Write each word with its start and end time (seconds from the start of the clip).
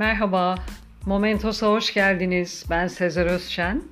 Merhaba, 0.00 0.54
Momentos'a 1.06 1.66
hoş 1.66 1.94
geldiniz. 1.94 2.64
Ben 2.70 2.86
Sezer 2.86 3.26
Özşen. 3.26 3.82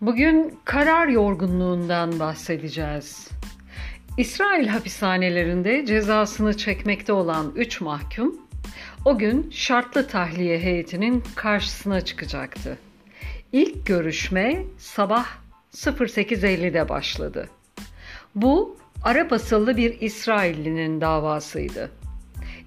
Bugün 0.00 0.58
karar 0.64 1.08
yorgunluğundan 1.08 2.20
bahsedeceğiz. 2.20 3.28
İsrail 4.18 4.68
hapishanelerinde 4.68 5.86
cezasını 5.86 6.56
çekmekte 6.56 7.12
olan 7.12 7.52
3 7.56 7.80
mahkum 7.80 8.36
o 9.04 9.18
gün 9.18 9.50
şartlı 9.50 10.06
tahliye 10.06 10.58
heyetinin 10.58 11.24
karşısına 11.34 12.00
çıkacaktı. 12.00 12.78
İlk 13.52 13.86
görüşme 13.86 14.62
sabah 14.78 15.26
08.50'de 15.74 16.88
başladı. 16.88 17.48
Bu 18.34 18.76
Arap 19.04 19.32
asıllı 19.32 19.76
bir 19.76 20.00
İsraillinin 20.00 21.00
davasıydı. 21.00 21.90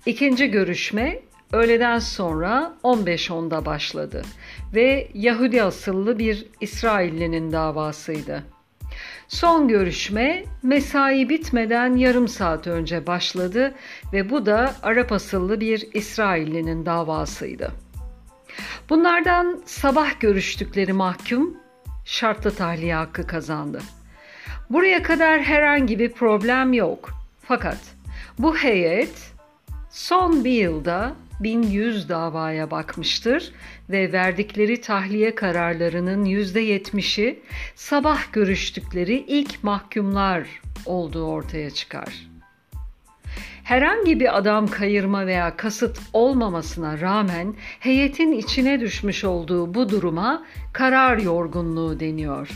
İkinci 0.05 0.51
görüşme 0.51 1.21
öğleden 1.55 1.99
sonra 1.99 2.73
15.10'da 2.83 3.65
başladı 3.65 4.21
ve 4.73 5.07
Yahudi 5.13 5.63
asıllı 5.63 6.19
bir 6.19 6.45
İsraillinin 6.61 7.51
davasıydı. 7.51 8.43
Son 9.27 9.67
görüşme 9.67 10.43
mesai 10.63 11.29
bitmeden 11.29 11.95
yarım 11.95 12.27
saat 12.27 12.67
önce 12.67 13.07
başladı 13.07 13.73
ve 14.13 14.29
bu 14.29 14.45
da 14.45 14.75
Arap 14.83 15.11
asıllı 15.11 15.59
bir 15.59 15.87
İsraillinin 15.93 16.85
davasıydı. 16.85 17.71
Bunlardan 18.89 19.61
sabah 19.65 20.19
görüştükleri 20.19 20.93
mahkum 20.93 21.57
şartlı 22.05 22.55
tahliye 22.55 22.95
hakkı 22.95 23.27
kazandı. 23.27 23.81
Buraya 24.69 25.03
kadar 25.03 25.41
herhangi 25.41 25.99
bir 25.99 26.11
problem 26.11 26.73
yok. 26.73 27.09
Fakat 27.47 27.77
bu 28.39 28.57
heyet 28.57 29.34
son 29.95 30.45
bir 30.45 30.51
yılda 30.51 31.15
1100 31.39 32.09
davaya 32.09 32.71
bakmıştır 32.71 33.51
ve 33.89 34.11
verdikleri 34.11 34.81
tahliye 34.81 35.35
kararlarının 35.35 36.25
%70'i 36.25 37.39
sabah 37.75 38.33
görüştükleri 38.33 39.25
ilk 39.27 39.63
mahkumlar 39.63 40.47
olduğu 40.85 41.25
ortaya 41.25 41.69
çıkar. 41.71 42.27
Herhangi 43.63 44.19
bir 44.19 44.37
adam 44.37 44.67
kayırma 44.67 45.27
veya 45.27 45.57
kasıt 45.57 45.99
olmamasına 46.13 47.01
rağmen 47.01 47.55
heyetin 47.79 48.31
içine 48.31 48.79
düşmüş 48.79 49.23
olduğu 49.23 49.73
bu 49.73 49.89
duruma 49.89 50.45
karar 50.73 51.17
yorgunluğu 51.17 51.99
deniyor. 51.99 52.49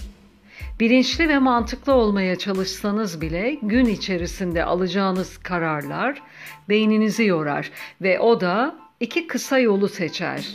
Bilinçli 0.79 1.29
ve 1.29 1.39
mantıklı 1.39 1.93
olmaya 1.93 2.35
çalışsanız 2.35 3.21
bile 3.21 3.57
gün 3.61 3.85
içerisinde 3.85 4.63
alacağınız 4.65 5.37
kararlar 5.37 6.21
beyninizi 6.69 7.25
yorar 7.25 7.71
ve 8.01 8.19
o 8.19 8.41
da 8.41 8.75
iki 8.99 9.27
kısa 9.27 9.59
yolu 9.59 9.89
seçer. 9.89 10.47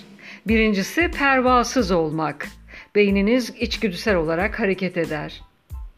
Birincisi 0.46 1.10
pervasız 1.10 1.90
olmak. 1.90 2.46
Beyniniz 2.94 3.50
içgüdüsel 3.60 4.16
olarak 4.16 4.60
hareket 4.60 4.96
eder. 4.96 5.42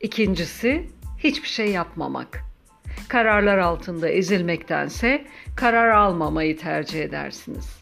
İkincisi 0.01 0.87
hiçbir 1.19 1.49
şey 1.49 1.71
yapmamak. 1.71 2.41
Kararlar 3.09 3.59
altında 3.59 4.09
ezilmektense 4.09 5.25
karar 5.57 5.89
almamayı 5.89 6.59
tercih 6.59 7.03
edersiniz. 7.03 7.77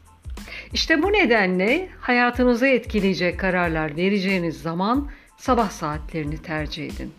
İşte 0.73 1.03
bu 1.03 1.13
nedenle 1.13 1.89
hayatınızı 2.01 2.67
etkileyecek 2.67 3.41
kararlar 3.41 3.97
vereceğiniz 3.97 4.63
zaman 4.63 5.11
sabah 5.37 5.71
saatlerini 5.71 6.43
tercih 6.43 6.87
edin. 6.87 7.13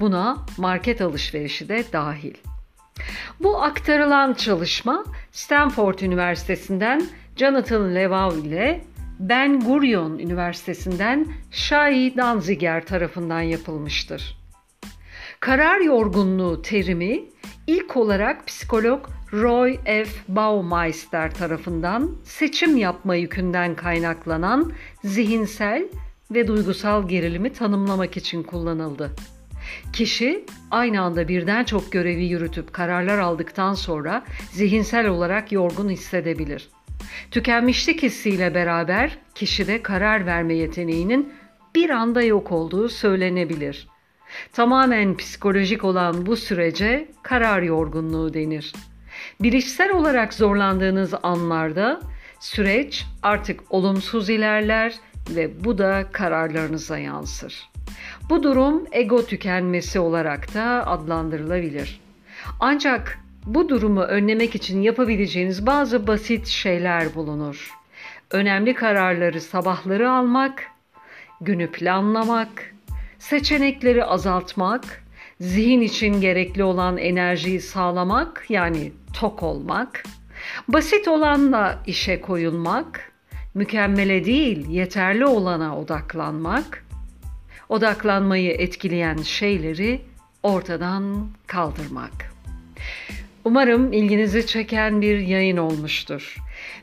Buna 0.00 0.46
market 0.58 1.00
alışverişi 1.00 1.68
de 1.68 1.84
dahil. 1.92 2.34
Bu 3.40 3.62
aktarılan 3.62 4.34
çalışma 4.34 5.04
Stanford 5.32 5.98
Üniversitesi'nden 5.98 7.06
Jonathan 7.36 7.94
Levav 7.94 8.36
ile 8.36 8.84
Ben 9.20 9.60
Gurion 9.60 10.18
Üniversitesi'nden 10.18 11.26
Shai 11.50 12.16
Danziger 12.16 12.86
tarafından 12.86 13.40
yapılmıştır. 13.40 14.38
Karar 15.40 15.80
yorgunluğu 15.80 16.62
terimi 16.62 17.20
ilk 17.66 17.96
olarak 17.96 18.46
psikolog 18.46 19.06
Roy 19.32 19.78
F. 19.84 20.06
Baumeister 20.28 21.34
tarafından 21.34 22.10
seçim 22.24 22.76
yapma 22.76 23.14
yükünden 23.14 23.74
kaynaklanan 23.74 24.72
zihinsel 25.04 25.88
ve 26.34 26.48
duygusal 26.48 27.08
gerilimi 27.08 27.52
tanımlamak 27.52 28.16
için 28.16 28.42
kullanıldı. 28.42 29.10
Kişi 29.92 30.44
aynı 30.70 31.00
anda 31.00 31.28
birden 31.28 31.64
çok 31.64 31.92
görevi 31.92 32.24
yürütüp 32.24 32.72
kararlar 32.72 33.18
aldıktan 33.18 33.74
sonra 33.74 34.24
zihinsel 34.52 35.06
olarak 35.06 35.52
yorgun 35.52 35.88
hissedebilir. 35.88 36.68
Tükenmişlik 37.30 38.02
hissiyle 38.02 38.54
beraber 38.54 39.18
kişide 39.34 39.82
karar 39.82 40.26
verme 40.26 40.54
yeteneğinin 40.54 41.32
bir 41.74 41.90
anda 41.90 42.22
yok 42.22 42.52
olduğu 42.52 42.88
söylenebilir. 42.88 43.88
Tamamen 44.52 45.16
psikolojik 45.16 45.84
olan 45.84 46.26
bu 46.26 46.36
sürece 46.36 47.08
karar 47.22 47.62
yorgunluğu 47.62 48.34
denir. 48.34 48.72
Bilişsel 49.40 49.90
olarak 49.92 50.34
zorlandığınız 50.34 51.14
anlarda 51.22 52.00
süreç 52.40 53.04
artık 53.22 53.60
olumsuz 53.70 54.30
ilerler 54.30 54.94
ve 55.30 55.64
bu 55.64 55.78
da 55.78 56.04
kararlarınıza 56.12 56.98
yansır. 56.98 57.68
Bu 58.30 58.42
durum 58.42 58.84
ego 58.92 59.26
tükenmesi 59.26 59.98
olarak 59.98 60.54
da 60.54 60.86
adlandırılabilir. 60.86 62.00
Ancak 62.60 63.18
bu 63.46 63.68
durumu 63.68 64.02
önlemek 64.02 64.54
için 64.54 64.82
yapabileceğiniz 64.82 65.66
bazı 65.66 66.06
basit 66.06 66.46
şeyler 66.46 67.14
bulunur. 67.14 67.70
Önemli 68.30 68.74
kararları 68.74 69.40
sabahları 69.40 70.10
almak, 70.10 70.64
günü 71.40 71.70
planlamak, 71.70 72.74
seçenekleri 73.18 74.04
azaltmak, 74.04 75.02
zihin 75.40 75.80
için 75.80 76.20
gerekli 76.20 76.64
olan 76.64 76.96
enerjiyi 76.96 77.60
sağlamak 77.60 78.44
yani 78.48 78.92
tok 79.12 79.42
olmak, 79.42 80.02
basit 80.68 81.08
olanla 81.08 81.82
işe 81.86 82.20
koyulmak, 82.20 83.11
mükemmele 83.54 84.24
değil 84.24 84.68
yeterli 84.68 85.26
olana 85.26 85.78
odaklanmak, 85.78 86.86
odaklanmayı 87.68 88.50
etkileyen 88.50 89.16
şeyleri 89.16 90.00
ortadan 90.42 91.28
kaldırmak. 91.46 92.32
Umarım 93.44 93.92
ilginizi 93.92 94.46
çeken 94.46 95.00
bir 95.00 95.18
yayın 95.18 95.56
olmuştur. 95.56 96.36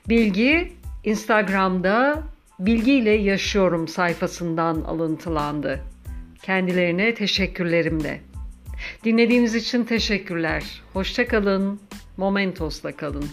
Bilgi 0.09 0.73
Instagram'da 1.03 2.23
Bilgiyle 2.59 3.11
Yaşıyorum 3.11 3.87
sayfasından 3.87 4.75
alıntılandı. 4.81 5.79
Kendilerine 6.41 7.13
teşekkürlerim 7.13 8.03
de. 8.03 8.19
Dinlediğiniz 9.03 9.55
için 9.55 9.83
teşekkürler. 9.83 10.63
Hoşçakalın. 10.93 11.79
Momentos'la 12.17 12.91
kalın. 12.91 13.25